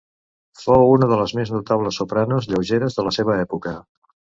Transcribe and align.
Fou 0.61 0.93
una 0.93 1.19
les 1.21 1.35
més 1.41 1.53
notables 1.57 2.03
sopranos 2.03 2.51
lleugeres 2.55 3.01
de 3.01 3.11
la 3.11 3.17
seva 3.23 3.41
època. 3.49 3.81